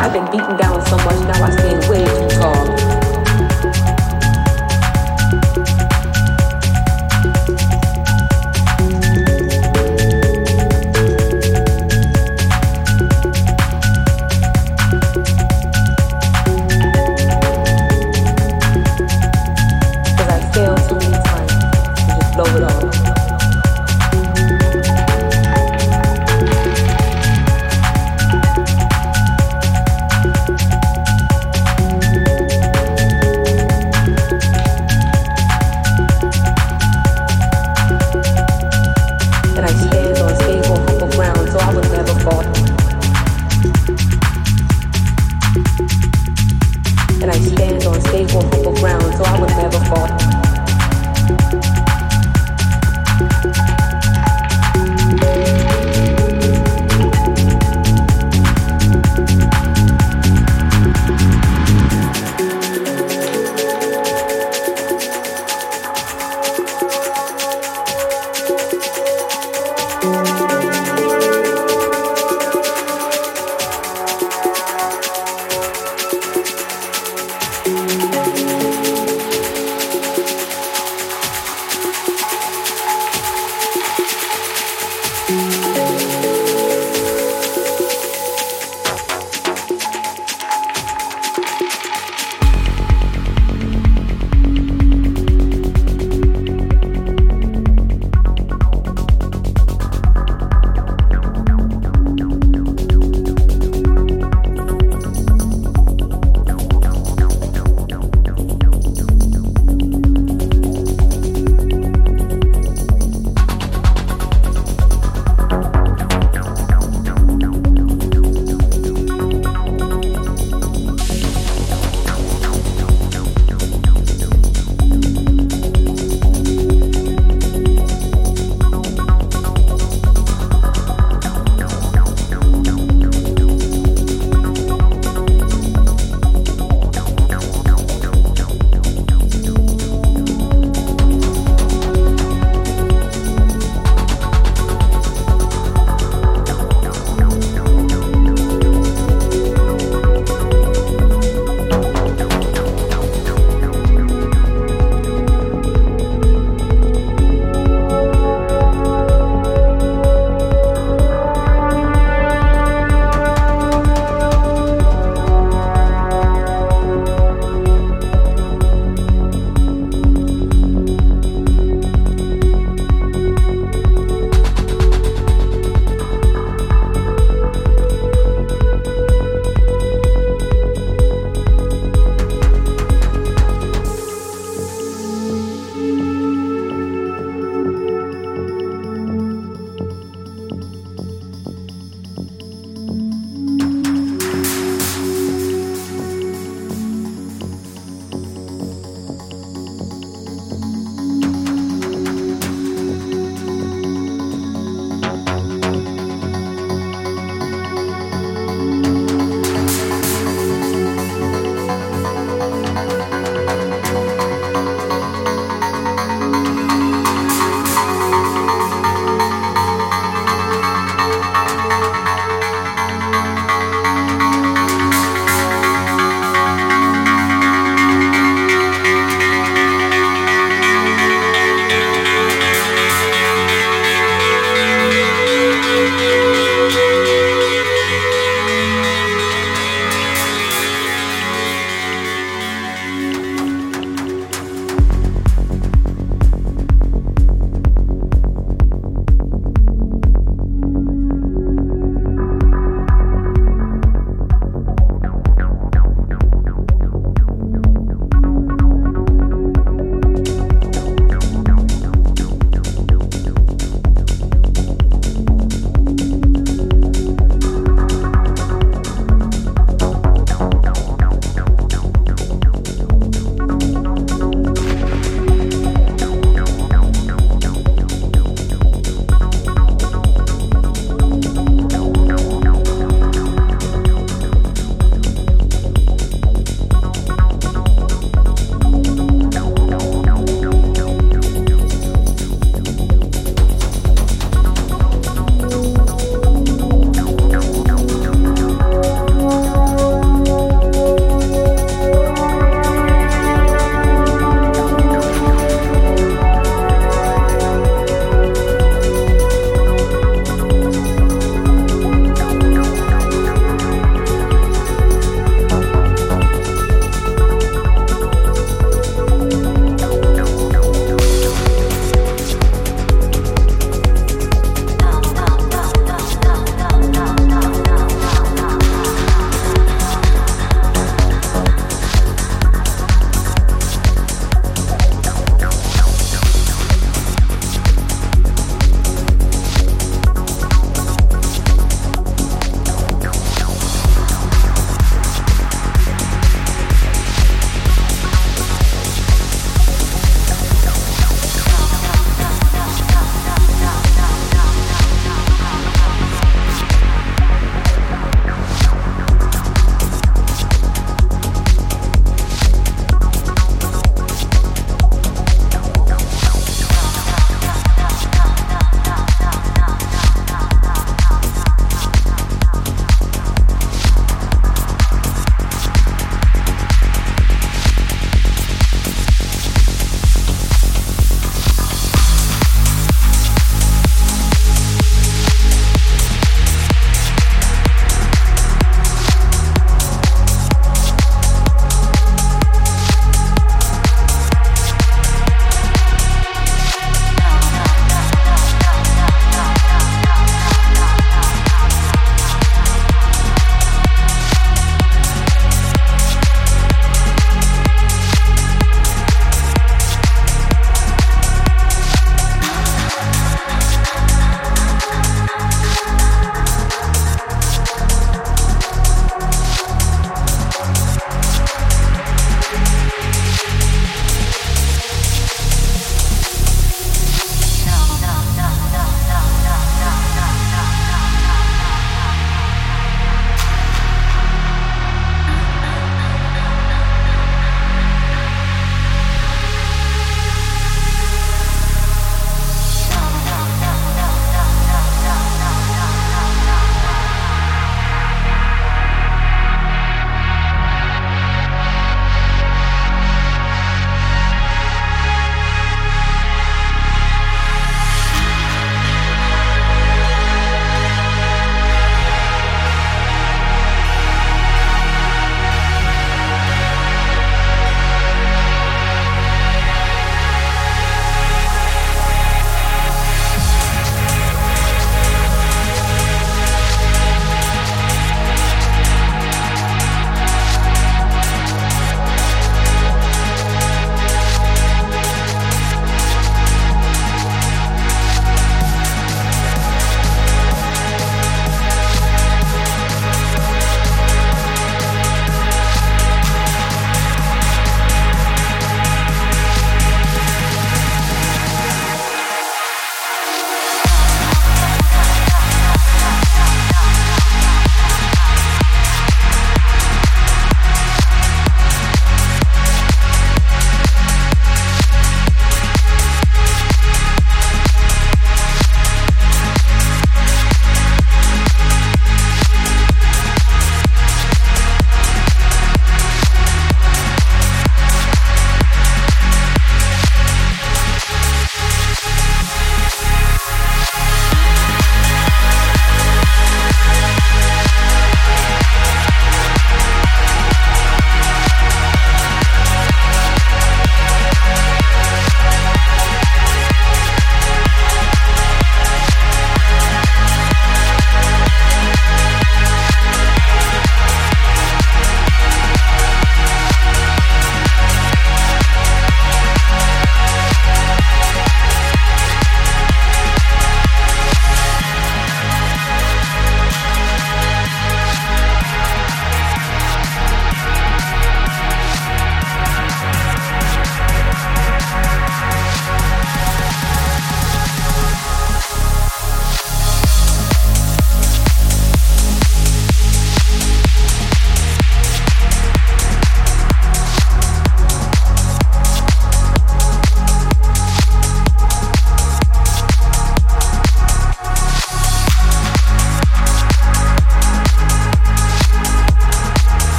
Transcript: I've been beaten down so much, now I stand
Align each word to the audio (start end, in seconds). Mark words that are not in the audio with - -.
I've 0.00 0.12
been 0.12 0.24
beaten 0.30 0.56
down 0.56 0.84
so 0.86 0.96
much, 0.98 1.18
now 1.26 1.42
I 1.44 1.50
stand 1.50 1.87